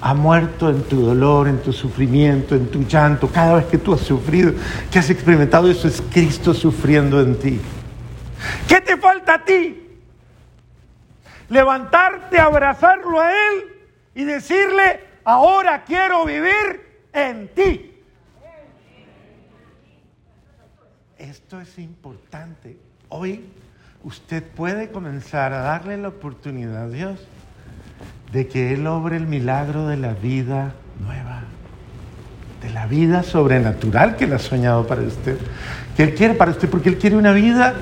ha 0.00 0.14
muerto 0.14 0.68
en 0.68 0.82
tu 0.82 1.00
dolor, 1.00 1.48
en 1.48 1.62
tu 1.62 1.72
sufrimiento, 1.72 2.54
en 2.54 2.70
tu 2.70 2.82
llanto. 2.84 3.28
Cada 3.28 3.56
vez 3.56 3.66
que 3.66 3.78
tú 3.78 3.94
has 3.94 4.00
sufrido, 4.00 4.52
que 4.90 4.98
has 4.98 5.08
experimentado 5.10 5.70
eso, 5.70 5.88
es 5.88 6.02
Cristo 6.12 6.52
sufriendo 6.52 7.20
en 7.20 7.38
ti. 7.38 7.60
¿Qué 8.68 8.80
te 8.80 8.96
falta 8.96 9.34
a 9.34 9.44
ti? 9.44 9.80
Levantarte, 11.48 12.38
abrazarlo 12.38 13.20
a 13.20 13.30
Él 13.30 13.64
y 14.14 14.24
decirle, 14.24 15.00
ahora 15.24 15.84
quiero 15.84 16.24
vivir 16.24 17.00
en 17.12 17.48
ti. 17.48 17.90
Esto 21.18 21.60
es 21.60 21.78
importante. 21.78 22.76
Hoy 23.08 23.44
usted 24.04 24.42
puede 24.42 24.90
comenzar 24.90 25.54
a 25.54 25.60
darle 25.60 25.96
la 25.96 26.08
oportunidad 26.08 26.84
a 26.84 26.88
Dios 26.88 27.18
de 28.32 28.46
que 28.46 28.74
Él 28.74 28.86
obre 28.86 29.16
el 29.16 29.26
milagro 29.26 29.88
de 29.88 29.96
la 29.96 30.12
vida 30.12 30.74
nueva, 31.00 31.42
de 32.62 32.70
la 32.70 32.86
vida 32.86 33.22
sobrenatural 33.22 34.16
que 34.16 34.24
Él 34.24 34.34
ha 34.34 34.38
soñado 34.38 34.86
para 34.86 35.00
usted, 35.02 35.38
que 35.96 36.02
Él 36.02 36.14
quiere 36.14 36.34
para 36.34 36.50
usted, 36.50 36.68
porque 36.68 36.90
Él 36.90 36.98
quiere 36.98 37.16
una 37.16 37.32
vida, 37.32 37.74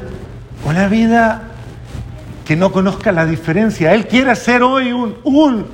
una 0.64 0.86
vida 0.86 1.42
que 2.44 2.54
no 2.54 2.70
conozca 2.70 3.10
la 3.10 3.26
diferencia. 3.26 3.92
Él 3.92 4.06
quiere 4.06 4.30
hacer 4.30 4.62
hoy 4.62 4.92
un, 4.92 5.16
un, 5.24 5.66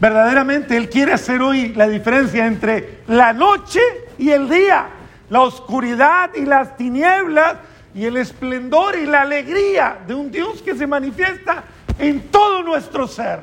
verdaderamente 0.00 0.76
Él 0.76 0.88
quiere 0.88 1.12
hacer 1.12 1.42
hoy 1.42 1.72
la 1.74 1.88
diferencia 1.88 2.46
entre 2.46 3.00
la 3.08 3.32
noche 3.32 3.80
y 4.16 4.30
el 4.30 4.48
día, 4.48 4.86
la 5.28 5.40
oscuridad 5.40 6.30
y 6.36 6.44
las 6.44 6.76
tinieblas 6.76 7.56
y 7.98 8.06
el 8.06 8.16
esplendor 8.16 8.94
y 8.96 9.06
la 9.06 9.22
alegría 9.22 9.98
de 10.06 10.14
un 10.14 10.30
Dios 10.30 10.62
que 10.62 10.76
se 10.76 10.86
manifiesta 10.86 11.64
en 11.98 12.28
todo 12.28 12.62
nuestro 12.62 13.08
ser. 13.08 13.40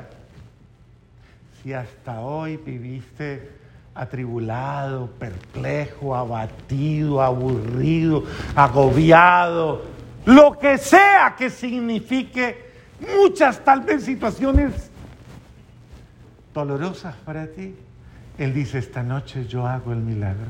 Si 1.62 1.74
hasta 1.74 2.20
hoy 2.20 2.56
viviste 2.56 3.50
atribulado, 3.94 5.10
perplejo, 5.18 6.16
abatido, 6.16 7.20
aburrido, 7.20 8.24
agobiado, 8.54 9.84
lo 10.24 10.58
que 10.58 10.78
sea 10.78 11.34
que 11.36 11.50
signifique 11.50 12.70
muchas 13.14 13.62
tal 13.62 13.82
vez 13.82 14.04
situaciones 14.04 14.90
dolorosas 16.54 17.14
para 17.26 17.46
ti, 17.46 17.74
Él 18.38 18.54
dice, 18.54 18.78
esta 18.78 19.02
noche 19.02 19.46
yo 19.46 19.66
hago 19.66 19.92
el 19.92 19.98
milagro. 19.98 20.48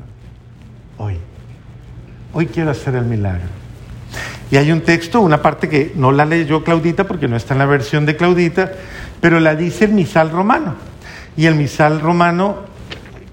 Hoy. 0.97 1.17
Hoy 2.31 2.47
quiero 2.47 2.71
hacer 2.71 2.95
el 2.95 3.03
milagro. 3.03 3.66
Y 4.49 4.57
hay 4.57 4.71
un 4.71 4.81
texto, 4.81 5.19
una 5.21 5.41
parte 5.41 5.67
que 5.67 5.91
no 5.95 6.11
la 6.11 6.25
leyó 6.25 6.63
Claudita 6.63 7.05
porque 7.05 7.27
no 7.27 7.35
está 7.35 7.53
en 7.53 7.59
la 7.59 7.65
versión 7.65 8.05
de 8.05 8.15
Claudita, 8.15 8.71
pero 9.19 9.39
la 9.39 9.55
dice 9.55 9.85
el 9.85 9.91
misal 9.91 10.31
romano. 10.31 10.75
Y 11.35 11.45
el 11.45 11.55
misal 11.55 11.99
romano, 11.99 12.57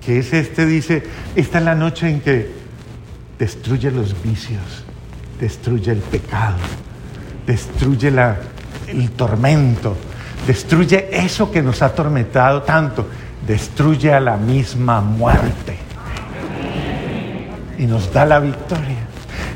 que 0.04 0.18
es 0.18 0.32
este, 0.32 0.66
dice, 0.66 1.02
esta 1.36 1.58
es 1.58 1.64
la 1.64 1.74
noche 1.74 2.08
en 2.08 2.20
que 2.20 2.50
destruye 3.38 3.90
los 3.90 4.20
vicios, 4.22 4.84
destruye 5.40 5.92
el 5.92 5.98
pecado, 5.98 6.56
destruye 7.46 8.10
la, 8.10 8.36
el 8.88 9.10
tormento, 9.12 9.96
destruye 10.46 11.08
eso 11.12 11.50
que 11.50 11.62
nos 11.62 11.80
ha 11.82 11.86
atormentado 11.86 12.62
tanto, 12.62 13.08
destruye 13.46 14.12
a 14.12 14.20
la 14.20 14.36
misma 14.36 15.00
muerte 15.00 15.78
y 17.78 17.86
nos 17.86 18.12
da 18.12 18.24
la 18.24 18.40
victoria. 18.40 18.93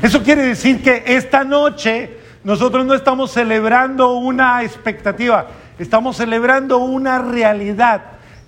Eso 0.01 0.23
quiere 0.23 0.43
decir 0.43 0.81
que 0.81 1.03
esta 1.05 1.43
noche 1.43 2.17
nosotros 2.43 2.85
no 2.85 2.93
estamos 2.93 3.31
celebrando 3.31 4.13
una 4.13 4.63
expectativa, 4.63 5.47
estamos 5.77 6.15
celebrando 6.15 6.77
una 6.77 7.19
realidad. 7.19 8.03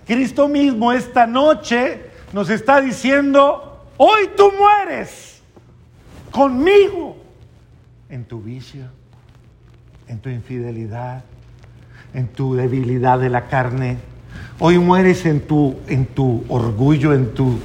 Cristo 0.07 0.47
mismo 0.47 0.93
esta 0.93 1.27
noche 1.27 2.09
nos 2.31 2.49
está 2.49 2.79
diciendo, 2.79 3.85
hoy 3.97 4.29
tú 4.37 4.49
mueres 4.57 5.41
conmigo 6.31 7.17
en 8.09 8.23
tu 8.23 8.41
vicio, 8.41 8.85
en 10.07 10.19
tu 10.19 10.29
infidelidad, 10.29 11.23
en 12.13 12.27
tu 12.29 12.55
debilidad 12.55 13.19
de 13.19 13.29
la 13.29 13.47
carne. 13.47 13.97
Hoy 14.59 14.79
mueres 14.79 15.25
en 15.25 15.41
tu, 15.41 15.79
en 15.87 16.05
tu 16.05 16.45
orgullo, 16.47 17.13
en 17.13 17.33
tu 17.33 17.59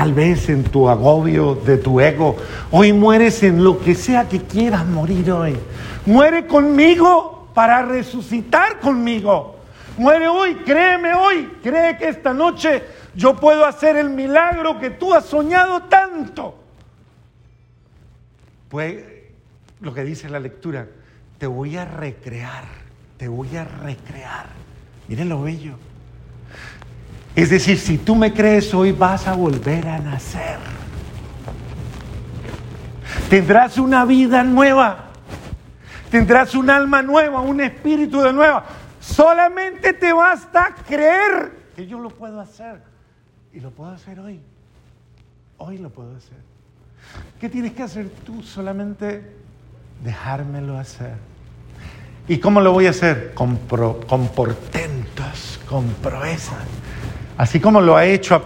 tal 0.00 0.14
vez 0.14 0.48
en 0.48 0.64
tu 0.64 0.88
agobio 0.88 1.54
de 1.54 1.76
tu 1.76 2.00
ego. 2.00 2.34
Hoy 2.70 2.90
mueres 2.90 3.42
en 3.42 3.62
lo 3.62 3.78
que 3.78 3.94
sea 3.94 4.26
que 4.26 4.40
quieras 4.40 4.86
morir 4.86 5.30
hoy. 5.30 5.54
Muere 6.06 6.46
conmigo 6.46 7.50
para 7.52 7.82
resucitar 7.82 8.80
conmigo. 8.80 9.56
Muere 9.98 10.26
hoy, 10.26 10.54
créeme 10.64 11.12
hoy, 11.12 11.52
cree 11.62 11.98
que 11.98 12.08
esta 12.08 12.32
noche 12.32 12.82
yo 13.14 13.36
puedo 13.36 13.66
hacer 13.66 13.98
el 13.98 14.08
milagro 14.08 14.80
que 14.80 14.88
tú 14.88 15.12
has 15.12 15.26
soñado 15.26 15.82
tanto. 15.82 16.54
Pues 18.70 19.04
lo 19.82 19.92
que 19.92 20.02
dice 20.02 20.30
la 20.30 20.40
lectura, 20.40 20.88
te 21.36 21.46
voy 21.46 21.76
a 21.76 21.84
recrear, 21.84 22.64
te 23.18 23.28
voy 23.28 23.54
a 23.54 23.66
recrear. 23.66 24.46
Miren 25.08 25.28
lo 25.28 25.42
bello. 25.42 25.89
Es 27.34 27.50
decir, 27.50 27.78
si 27.78 27.98
tú 27.98 28.14
me 28.14 28.32
crees 28.32 28.74
hoy 28.74 28.92
vas 28.92 29.26
a 29.26 29.34
volver 29.34 29.86
a 29.88 29.98
nacer. 29.98 30.58
Tendrás 33.28 33.78
una 33.78 34.04
vida 34.04 34.42
nueva. 34.42 35.06
Tendrás 36.10 36.54
un 36.54 36.68
alma 36.70 37.02
nueva, 37.02 37.40
un 37.40 37.60
espíritu 37.60 38.20
de 38.20 38.32
nueva. 38.32 38.64
Solamente 39.00 39.92
te 39.92 40.12
basta 40.12 40.74
creer 40.86 41.52
que 41.76 41.86
yo 41.86 42.00
lo 42.00 42.10
puedo 42.10 42.40
hacer. 42.40 42.82
Y 43.52 43.60
lo 43.60 43.70
puedo 43.70 43.90
hacer 43.90 44.18
hoy. 44.18 44.40
Hoy 45.58 45.78
lo 45.78 45.90
puedo 45.90 46.16
hacer. 46.16 46.38
¿Qué 47.40 47.48
tienes 47.48 47.72
que 47.72 47.82
hacer 47.82 48.10
tú? 48.24 48.42
Solamente 48.42 49.34
dejármelo 50.02 50.78
hacer. 50.78 51.14
¿Y 52.28 52.38
cómo 52.38 52.60
lo 52.60 52.72
voy 52.72 52.86
a 52.86 52.90
hacer? 52.90 53.32
Con, 53.34 53.56
con 53.56 54.28
portentos, 54.28 55.60
con 55.68 55.86
proezas. 55.94 56.58
Así 57.40 57.58
como 57.58 57.80
lo 57.80 57.96
ha 57.96 58.04
hecho 58.04 58.42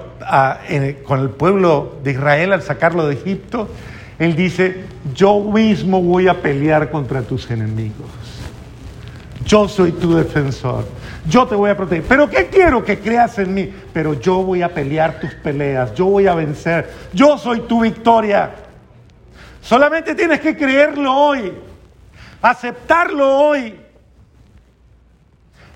con 1.03 1.19
el 1.19 1.31
pueblo 1.31 1.97
de 2.05 2.13
Israel 2.13 2.53
al 2.53 2.63
sacarlo 2.63 3.09
de 3.09 3.15
Egipto, 3.15 3.69
Él 4.21 4.37
dice, 4.37 4.85
yo 5.13 5.41
mismo 5.41 6.01
voy 6.01 6.29
a 6.29 6.41
pelear 6.41 6.93
contra 6.93 7.23
tus 7.23 7.51
enemigos. 7.51 8.07
Yo 9.45 9.67
soy 9.67 9.91
tu 9.91 10.15
defensor. 10.15 10.85
Yo 11.29 11.45
te 11.45 11.57
voy 11.57 11.71
a 11.71 11.77
proteger. 11.77 12.05
Pero 12.05 12.31
¿qué 12.31 12.47
quiero 12.47 12.85
que 12.85 13.01
creas 13.01 13.37
en 13.41 13.53
mí? 13.53 13.75
Pero 13.93 14.15
yo 14.15 14.45
voy 14.45 14.63
a 14.63 14.73
pelear 14.73 15.19
tus 15.19 15.35
peleas. 15.35 15.93
Yo 15.95 16.05
voy 16.05 16.29
a 16.29 16.35
vencer. 16.37 16.89
Yo 17.13 17.37
soy 17.37 17.63
tu 17.63 17.81
victoria. 17.81 18.53
Solamente 19.61 20.15
tienes 20.15 20.39
que 20.39 20.57
creerlo 20.57 21.13
hoy. 21.13 21.53
Aceptarlo 22.41 23.39
hoy. 23.39 23.75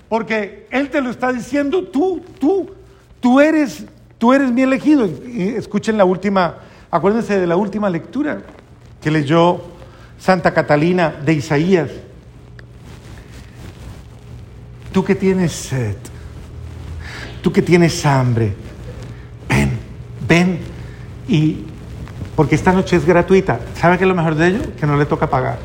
Porque 0.07 0.67
Él 0.71 0.89
te 0.89 1.01
lo 1.01 1.09
está 1.09 1.33
diciendo 1.33 1.83
tú, 1.83 2.23
tú, 2.39 2.78
tú 3.19 3.39
eres, 3.39 3.85
tú 4.17 4.33
eres 4.33 4.51
mi 4.51 4.61
elegido. 4.61 5.05
escuchen 5.05 5.97
la 5.97 6.05
última, 6.05 6.57
acuérdense 6.91 7.39
de 7.39 7.47
la 7.47 7.55
última 7.55 7.89
lectura 7.89 8.41
que 9.01 9.11
leyó 9.11 9.61
Santa 10.17 10.53
Catalina 10.53 11.09
de 11.23 11.33
Isaías. 11.33 11.89
Tú 14.91 15.03
que 15.03 15.15
tienes 15.15 15.51
sed, 15.51 15.95
tú 17.41 17.51
que 17.51 17.61
tienes 17.61 18.05
hambre, 18.05 18.53
ven, 19.47 19.77
ven 20.27 20.59
y 21.27 21.65
porque 22.35 22.55
esta 22.55 22.71
noche 22.71 22.95
es 22.95 23.05
gratuita. 23.05 23.59
¿Sabe 23.75 23.97
qué 23.97 24.05
es 24.05 24.07
lo 24.07 24.15
mejor 24.15 24.33
de 24.35 24.47
ello? 24.47 24.61
Que 24.79 24.87
no 24.87 24.95
le 24.95 25.05
toca 25.05 25.29
pagar. 25.29 25.59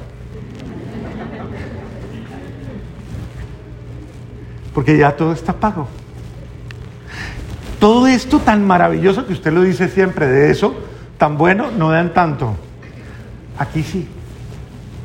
Porque 4.75 4.99
ya 4.99 5.15
todo 5.17 5.33
está 5.33 5.53
pago. 5.53 5.89
Todo 7.85 8.07
esto 8.07 8.39
tan 8.39 8.67
maravilloso 8.67 9.27
que 9.27 9.35
usted 9.35 9.53
lo 9.53 9.61
dice 9.61 9.91
siempre, 9.91 10.27
de 10.27 10.51
eso 10.51 10.75
tan 11.19 11.37
bueno, 11.37 11.71
no 11.71 11.91
dan 11.91 12.15
tanto. 12.15 12.57
Aquí 13.59 13.83
sí. 13.83 14.09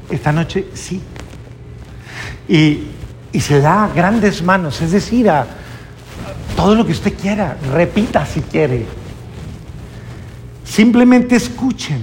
Esta 0.09 0.31
noche 0.31 0.69
sí. 0.74 1.01
Y 2.48 2.88
y 3.31 3.39
se 3.41 3.62
da 3.62 3.86
a 3.86 3.88
grandes 3.89 4.41
manos, 4.41 4.81
es 4.81 4.91
decir, 4.91 5.29
a 5.29 5.45
todo 6.55 6.75
lo 6.75 6.86
que 6.86 6.93
usted 6.93 7.13
quiera, 7.13 7.57
repita 7.71 8.25
si 8.25 8.41
quiere. 8.41 8.86
Simplemente 10.63 11.36
escuchen 11.36 12.01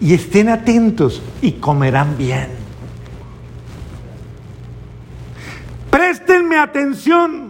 y 0.00 0.14
estén 0.14 0.48
atentos 0.48 1.22
y 1.42 1.52
comerán 1.52 2.16
bien. 2.16 2.48
Préstenme 5.90 6.58
atención, 6.58 7.45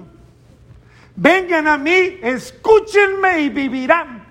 vengan 1.16 1.66
a 1.66 1.76
mí, 1.78 2.18
escúchenme 2.22 3.40
y 3.40 3.48
vivirán. 3.48 4.24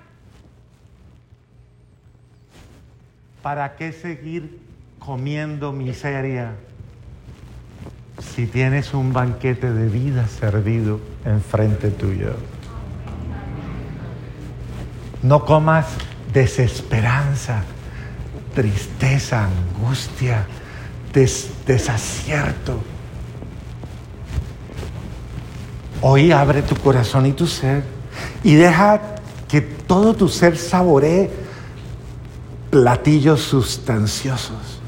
¿Para 3.42 3.76
qué 3.76 3.92
seguir 3.92 4.60
comiendo 5.00 5.72
miseria? 5.72 6.56
si 8.22 8.48
tienes 8.48 8.94
un 8.94 9.14
banquete 9.14 9.72
de 9.72 9.90
vida 9.90 10.28
servido 10.28 11.00
enfrente 11.26 11.90
tuyo. 11.90 12.36
No 15.22 15.46
comas 15.46 15.88
desesperanza, 16.34 17.64
tristeza, 18.54 19.46
angustia, 19.46 20.46
desacierto. 21.66 22.84
Hoy 26.08 26.32
abre 26.32 26.62
tu 26.62 26.76
corazón 26.76 27.26
y 27.26 27.32
tu 27.32 27.48
ser 27.48 27.82
y 28.44 28.54
deja 28.54 29.02
que 29.48 29.60
todo 29.60 30.14
tu 30.14 30.30
ser 30.30 30.56
saboree 30.56 31.32
platillos 32.70 33.42
sustanciosos, 33.42 34.80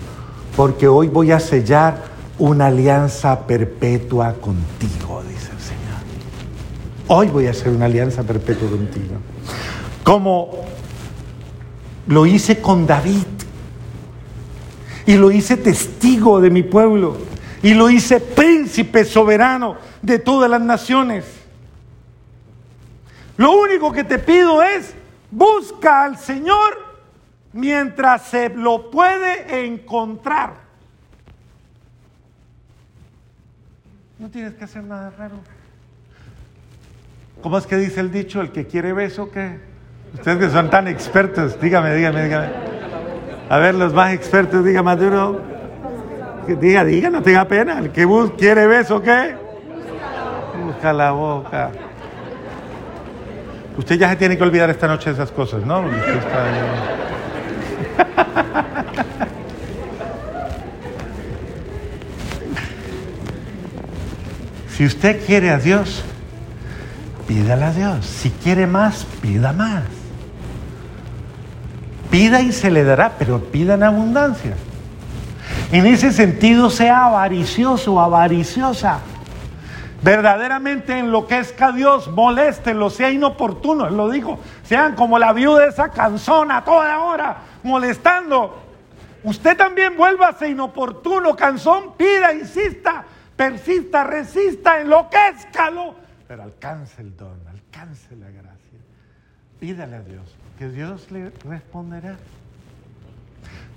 porque 0.55 0.87
hoy 0.87 1.07
voy 1.07 1.31
a 1.31 1.39
sellar 1.39 2.03
una 2.37 2.67
alianza 2.67 3.47
perpetua 3.47 4.33
contigo, 4.33 5.23
dice 5.27 5.49
el 5.53 5.59
Señor. 5.59 5.97
Hoy 7.07 7.29
voy 7.29 7.47
a 7.47 7.49
hacer 7.49 7.69
una 7.69 7.85
alianza 7.85 8.21
perpetua 8.21 8.69
contigo. 8.69 9.15
Como 10.03 10.51
lo 12.05 12.27
hice 12.27 12.61
con 12.61 12.85
David. 12.85 13.25
Y 15.07 15.15
lo 15.15 15.31
hice 15.31 15.57
testigo 15.57 16.39
de 16.41 16.51
mi 16.51 16.61
pueblo. 16.61 17.17
Y 17.63 17.73
lo 17.73 17.89
hice 17.89 18.19
príncipe 18.19 18.56
soberano 19.05 19.77
de 20.01 20.19
todas 20.19 20.49
las 20.49 20.61
naciones. 20.61 21.25
Lo 23.37 23.51
único 23.51 23.91
que 23.91 24.03
te 24.03 24.19
pido 24.19 24.63
es, 24.63 24.93
busca 25.29 26.03
al 26.03 26.17
Señor 26.17 26.85
mientras 27.53 28.23
se 28.23 28.49
lo 28.49 28.89
puede 28.89 29.65
encontrar. 29.65 30.53
No 34.19 34.29
tienes 34.29 34.53
que 34.53 34.63
hacer 34.63 34.83
nada 34.83 35.11
raro. 35.11 35.35
¿Cómo 37.41 37.57
es 37.57 37.67
que 37.67 37.77
dice 37.77 37.99
el 37.99 38.11
dicho? 38.11 38.41
El 38.41 38.51
que 38.51 38.65
quiere 38.65 38.93
beso, 38.93 39.29
¿qué? 39.29 39.59
Ustedes 40.13 40.37
que 40.39 40.49
son 40.49 40.69
tan 40.69 40.87
expertos, 40.87 41.59
dígame, 41.61 41.93
dígame, 41.93 42.23
dígame. 42.23 42.49
A 43.49 43.57
ver, 43.57 43.75
los 43.75 43.93
más 43.93 44.13
expertos, 44.13 44.65
diga 44.65 44.81
más 44.81 44.99
Diga, 46.55 46.83
diga, 46.83 47.09
no 47.09 47.21
tenga 47.21 47.45
pena. 47.47 47.79
El 47.79 47.91
que 47.91 48.07
quiere 48.37 48.67
beso, 48.67 49.01
¿qué? 49.01 49.35
Busca 50.63 50.93
la 50.93 51.11
boca. 51.11 51.71
Usted 53.77 53.97
ya 53.99 54.09
se 54.09 54.15
tiene 54.15 54.37
que 54.37 54.43
olvidar 54.43 54.69
esta 54.69 54.87
noche 54.87 55.09
de 55.09 55.15
esas 55.15 55.31
cosas, 55.31 55.63
¿no? 55.63 55.83
Si 64.69 64.85
usted 64.85 65.25
quiere 65.25 65.49
a 65.49 65.57
Dios, 65.57 66.03
pídale 67.27 67.65
a 67.65 67.71
Dios. 67.71 68.05
Si 68.05 68.29
quiere 68.29 68.67
más, 68.67 69.05
pida 69.21 69.51
más. 69.51 69.83
Pida 72.11 72.41
y 72.41 72.51
se 72.51 72.71
le 72.71 72.83
dará, 72.83 73.13
pero 73.17 73.39
pida 73.39 73.73
en 73.73 73.83
abundancia. 73.83 74.55
En 75.71 75.85
ese 75.85 76.13
sentido, 76.13 76.69
sea 76.69 77.05
avaricioso 77.05 77.99
avariciosa. 77.99 79.01
Verdaderamente 80.01 80.97
enloquezca 80.97 81.67
a 81.67 81.71
Dios, 81.71 82.07
moléstelo, 82.09 82.89
sea 82.89 83.11
inoportuno, 83.11 83.89
lo 83.89 84.09
dijo. 84.09 84.39
Sean 84.63 84.95
como 84.95 85.19
la 85.19 85.33
viuda 85.33 85.63
de 85.63 85.69
esa 85.69 85.89
canzona 85.89 86.63
toda 86.63 86.99
hora, 86.99 87.37
molestando. 87.63 88.63
Usted 89.23 89.57
también 89.57 89.97
vuélvase 89.97 90.47
inoportuno, 90.47 91.35
canzón, 91.35 91.95
pida, 91.97 92.31
insista, 92.33 93.03
persista, 93.35 94.03
resista, 94.05 94.79
enloquezcalo, 94.79 95.95
pero 96.27 96.43
alcance 96.43 97.01
el 97.01 97.17
don, 97.17 97.37
alcance 97.49 98.15
la 98.15 98.29
gracia. 98.29 98.79
Pídale 99.59 99.95
a 99.97 100.01
Dios, 100.01 100.35
que 100.57 100.69
Dios 100.69 101.11
le 101.11 101.31
responderá. 101.43 102.15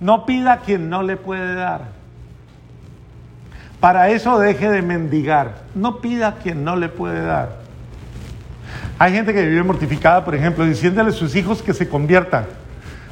No 0.01 0.25
pida 0.25 0.53
a 0.53 0.59
quien 0.61 0.89
no 0.89 1.03
le 1.03 1.15
puede 1.15 1.53
dar. 1.53 1.89
Para 3.79 4.09
eso 4.09 4.39
deje 4.39 4.67
de 4.69 4.81
mendigar. 4.81 5.61
No 5.75 6.01
pida 6.01 6.29
a 6.29 6.35
quien 6.35 6.63
no 6.63 6.75
le 6.75 6.89
puede 6.89 7.21
dar. 7.21 7.59
Hay 8.97 9.13
gente 9.13 9.31
que 9.31 9.45
vive 9.45 9.61
mortificada, 9.61 10.25
por 10.25 10.33
ejemplo, 10.33 10.65
diciéndole 10.65 11.11
a 11.11 11.13
sus 11.13 11.35
hijos 11.35 11.61
que 11.61 11.75
se 11.75 11.87
conviertan. 11.87 12.45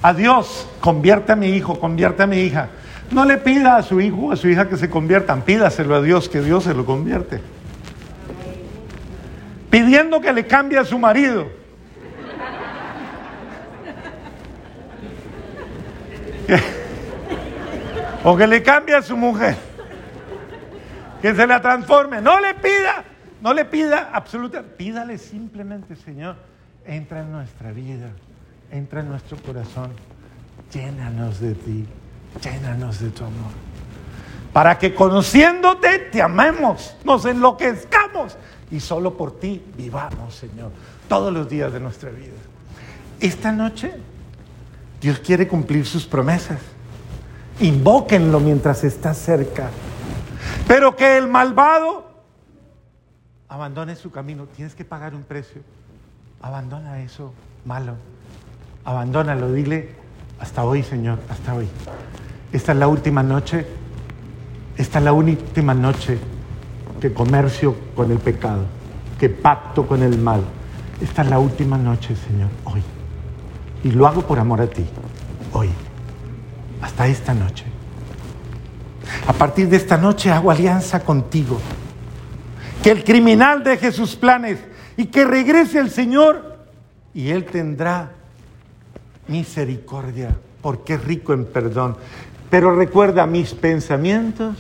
A 0.02 0.14
Dios, 0.14 0.68
convierte 0.80 1.32
a 1.32 1.36
mi 1.36 1.50
hijo, 1.50 1.80
convierte 1.80 2.24
a 2.24 2.28
mi 2.28 2.38
hija. 2.38 2.70
No 3.12 3.24
le 3.24 3.38
pida 3.38 3.76
a 3.76 3.84
su 3.84 4.02
hijo 4.02 4.18
o 4.18 4.32
a 4.32 4.36
su 4.36 4.50
hija 4.50 4.68
que 4.68 4.78
se 4.78 4.90
conviertan, 4.90 5.44
pídaselo 5.44 5.96
a 5.96 6.02
Dios, 6.02 6.28
que 6.28 6.42
Dios 6.42 6.64
se 6.64 6.74
lo 6.74 6.86
convierte. 6.86 7.40
Pidiendo 9.70 10.22
que 10.22 10.34
le 10.34 10.48
cambie 10.48 10.80
a 10.80 10.86
su 10.86 10.98
marido. 10.98 11.48
o 18.24 18.36
que 18.36 18.48
le 18.48 18.64
cambie 18.64 18.96
a 18.96 19.02
su 19.02 19.16
mujer. 19.16 19.56
Que 21.22 21.36
se 21.36 21.46
la 21.46 21.62
transforme. 21.62 22.22
No 22.22 22.40
le 22.40 22.54
pida, 22.56 23.04
no 23.42 23.54
le 23.54 23.66
pida 23.66 24.10
absolutamente. 24.14 24.76
Pídale 24.76 25.18
simplemente, 25.18 25.96
Señor, 25.96 26.36
entra 26.86 27.22
en 27.22 27.32
nuestra 27.32 27.72
vida, 27.72 28.10
entra 28.72 29.02
en 29.02 29.10
nuestro 29.10 29.38
corazón, 29.38 29.92
llénanos 30.72 31.40
de 31.40 31.56
ti. 31.56 31.86
Llénanos 32.44 33.00
de 33.00 33.10
tu 33.10 33.24
amor. 33.24 33.52
Para 34.54 34.78
que 34.78 34.94
conociéndote 34.94 36.00
te 36.12 36.22
amemos, 36.22 36.96
nos 37.04 37.26
enloquezcamos 37.26 38.38
y 38.72 38.80
solo 38.80 39.16
por 39.16 39.40
ti 39.40 39.64
vivamos, 39.78 40.36
Señor, 40.36 40.72
todos 41.08 41.34
los 41.34 41.50
días 41.50 41.72
de 41.74 41.80
nuestra 41.80 42.10
vida. 42.10 42.38
Esta 43.20 43.52
noche 43.52 43.94
Dios 45.02 45.20
quiere 45.20 45.48
cumplir 45.48 45.86
sus 45.86 46.06
promesas. 46.06 46.60
Invóquenlo 47.60 48.40
mientras 48.40 48.84
está 48.84 49.14
cerca. 49.14 49.70
Pero 50.68 50.96
que 50.96 51.18
el 51.18 51.28
malvado 51.28 52.06
abandone 53.48 53.96
su 53.96 54.12
camino. 54.12 54.46
Tienes 54.46 54.76
que 54.76 54.86
pagar 54.86 55.14
un 55.16 55.24
precio. 55.24 55.62
Abandona 56.42 57.02
eso 57.02 57.34
malo. 57.66 57.96
Abandónalo. 58.86 59.52
Dile, 59.52 59.96
hasta 60.40 60.64
hoy, 60.64 60.84
Señor, 60.84 61.20
hasta 61.30 61.54
hoy. 61.54 61.68
Esta 62.52 62.72
es 62.72 62.78
la 62.78 62.88
última 62.88 63.24
noche. 63.24 63.66
Esta 64.78 65.00
es 65.00 65.06
la 65.06 65.12
última 65.12 65.74
noche 65.74 66.18
que 67.00 67.14
comercio 67.14 67.76
con 67.96 68.12
el 68.12 68.18
pecado, 68.18 68.64
que 69.20 69.30
pacto 69.30 69.88
con 69.88 70.04
el 70.04 70.18
mal. 70.18 70.42
Esta 71.02 71.22
es 71.22 71.30
la 71.30 71.40
última 71.40 71.78
noche, 71.78 72.16
Señor, 72.16 72.50
hoy. 72.66 72.82
Y 73.84 73.92
lo 73.92 74.08
hago 74.08 74.22
por 74.22 74.40
amor 74.40 74.62
a 74.62 74.68
ti, 74.68 74.86
hoy, 75.54 75.70
hasta 76.82 77.08
esta 77.08 77.34
noche. 77.34 77.66
A 79.28 79.34
partir 79.34 79.70
de 79.70 79.78
esta 79.78 79.98
noche 79.98 80.32
hago 80.32 80.52
alianza 80.52 81.02
contigo. 81.02 81.60
Que 82.84 82.92
el 82.92 83.04
criminal 83.04 83.64
deje 83.64 83.92
sus 83.92 84.16
planes 84.16 84.60
y 84.96 85.06
que 85.08 85.26
regrese 85.26 85.80
el 85.80 85.90
Señor 85.90 86.58
y 87.14 87.30
Él 87.30 87.46
tendrá 87.46 88.12
misericordia 89.28 90.36
porque 90.62 90.96
es 90.96 91.04
rico 91.04 91.34
en 91.34 91.46
perdón. 91.46 91.98
Pero 92.50 92.76
recuerda, 92.76 93.26
mis 93.26 93.54
pensamientos 93.54 94.56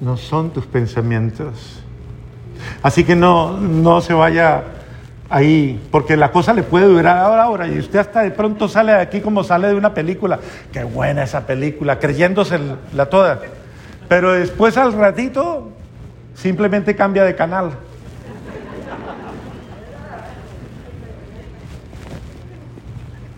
no 0.00 0.16
son 0.16 0.50
tus 0.50 0.66
pensamientos. 0.66 1.82
Así 2.82 3.04
que 3.04 3.16
no, 3.16 3.58
no 3.58 4.00
se 4.00 4.14
vaya 4.14 4.64
ahí, 5.30 5.80
porque 5.90 6.16
la 6.16 6.32
cosa 6.32 6.52
le 6.52 6.62
puede 6.62 6.86
durar 6.86 7.18
ahora, 7.18 7.42
ahora, 7.42 7.68
y 7.68 7.78
usted 7.78 7.98
hasta 7.98 8.22
de 8.22 8.30
pronto 8.30 8.68
sale 8.68 8.92
de 8.92 9.00
aquí 9.00 9.20
como 9.20 9.44
sale 9.44 9.68
de 9.68 9.74
una 9.74 9.94
película. 9.94 10.38
Qué 10.72 10.84
buena 10.84 11.22
esa 11.22 11.46
película, 11.46 11.98
creyéndose 11.98 12.58
la 12.94 13.06
toda. 13.06 13.40
Pero 14.08 14.32
después 14.32 14.76
al 14.76 14.92
ratito 14.92 15.70
simplemente 16.34 16.96
cambia 16.96 17.24
de 17.24 17.34
canal. 17.34 17.72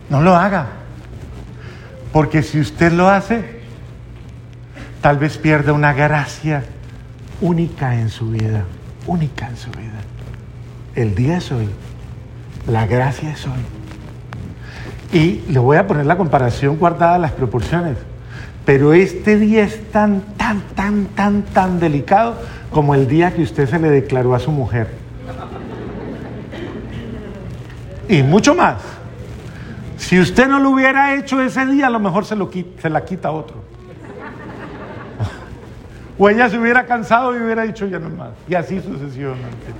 No 0.08 0.20
lo 0.20 0.34
haga, 0.34 0.66
porque 2.12 2.42
si 2.42 2.58
usted 2.58 2.92
lo 2.92 3.08
hace, 3.08 3.60
tal 5.00 5.18
vez 5.18 5.38
pierda 5.38 5.72
una 5.72 5.92
gracia 5.92 6.64
única 7.40 7.94
en 7.94 8.08
su 8.08 8.30
vida, 8.30 8.64
única 9.06 9.46
en 9.48 9.56
su 9.56 9.70
vida. 9.70 10.00
El 10.94 11.14
día 11.14 11.36
es 11.36 11.52
hoy, 11.52 11.68
la 12.66 12.86
gracia 12.86 13.30
es 13.30 13.46
hoy. 13.46 13.60
Y 15.12 15.42
le 15.50 15.58
voy 15.58 15.76
a 15.76 15.86
poner 15.86 16.06
la 16.06 16.16
comparación 16.16 16.76
guardada 16.76 17.18
las 17.18 17.32
proporciones, 17.32 17.96
pero 18.64 18.92
este 18.92 19.38
día 19.38 19.64
es 19.64 19.90
tan, 19.90 20.22
tan, 20.36 20.60
tan, 20.74 21.06
tan, 21.06 21.42
tan 21.42 21.80
delicado 21.80 22.36
como 22.70 22.94
el 22.94 23.08
día 23.08 23.32
que 23.34 23.42
usted 23.42 23.68
se 23.68 23.78
le 23.78 23.90
declaró 23.90 24.34
a 24.34 24.40
su 24.40 24.50
mujer. 24.50 24.88
Y 28.08 28.22
mucho 28.24 28.54
más. 28.56 28.82
Si 29.96 30.18
usted 30.18 30.48
no 30.48 30.58
lo 30.58 30.70
hubiera 30.70 31.14
hecho 31.14 31.40
ese 31.40 31.66
día, 31.66 31.86
a 31.86 31.90
lo 31.90 32.00
mejor 32.00 32.24
se, 32.24 32.34
lo, 32.34 32.50
se 32.80 32.90
la 32.90 33.04
quita 33.04 33.30
otro. 33.30 33.56
O 36.18 36.28
ella 36.28 36.50
se 36.50 36.58
hubiera 36.58 36.84
cansado 36.84 37.34
y 37.34 37.40
hubiera 37.40 37.62
dicho 37.62 37.86
ya 37.86 37.98
no 37.98 38.10
más. 38.10 38.30
Y 38.48 38.54
así 38.54 38.80
sucesivamente. 38.80 39.72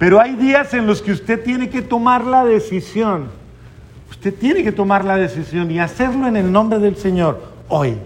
Pero 0.00 0.18
hay 0.18 0.34
días 0.34 0.72
en 0.72 0.86
los 0.86 1.02
que 1.02 1.12
usted 1.12 1.44
tiene 1.44 1.68
que 1.68 1.82
tomar 1.82 2.24
la 2.24 2.42
decisión. 2.42 3.28
Usted 4.08 4.32
tiene 4.34 4.64
que 4.64 4.72
tomar 4.72 5.04
la 5.04 5.18
decisión 5.18 5.70
y 5.70 5.78
hacerlo 5.78 6.26
en 6.26 6.36
el 6.36 6.50
nombre 6.50 6.78
del 6.78 6.96
Señor 6.96 7.42
hoy. 7.68 7.98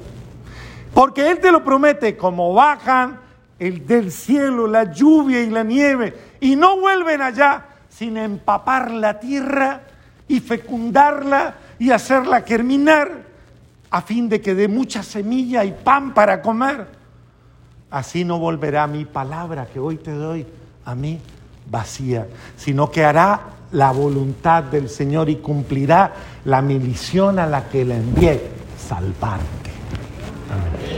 Porque 0.92 1.30
Él 1.30 1.38
te 1.38 1.52
lo 1.52 1.62
promete, 1.62 2.16
como 2.16 2.52
bajan 2.52 3.20
el 3.60 3.86
del 3.86 4.10
cielo 4.10 4.66
la 4.66 4.92
lluvia 4.92 5.40
y 5.42 5.50
la 5.50 5.62
nieve 5.62 6.14
y 6.40 6.56
no 6.56 6.80
vuelven 6.80 7.22
allá 7.22 7.64
sin 7.88 8.16
empapar 8.16 8.90
la 8.90 9.20
tierra 9.20 9.82
y 10.26 10.40
fecundarla 10.40 11.54
y 11.78 11.92
hacerla 11.92 12.40
germinar 12.40 13.22
a 13.88 14.02
fin 14.02 14.28
de 14.28 14.40
que 14.40 14.56
dé 14.56 14.66
mucha 14.66 15.04
semilla 15.04 15.64
y 15.64 15.70
pan 15.70 16.12
para 16.12 16.42
comer 16.42 16.88
así 17.88 18.24
no 18.24 18.40
volverá 18.40 18.88
mi 18.88 19.04
palabra 19.04 19.68
que 19.72 19.78
hoy 19.78 19.98
te 19.98 20.10
doy 20.10 20.44
a 20.84 20.96
mí 20.96 21.20
vacía, 21.70 22.26
sino 22.56 22.90
que 22.90 23.04
hará 23.04 23.40
la 23.72 23.90
voluntad 23.90 24.62
del 24.64 24.88
Señor 24.88 25.28
y 25.28 25.36
cumplirá 25.36 26.12
la 26.44 26.62
misión 26.62 27.38
a 27.38 27.46
la 27.46 27.68
que 27.68 27.84
le 27.84 27.96
envié, 27.96 28.40
salvarte. 28.78 29.70
Amén. 30.50 30.93